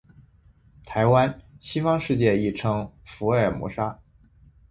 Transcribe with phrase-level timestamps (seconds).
[0.83, 4.01] 台湾，西方世界亦称福尔摩沙。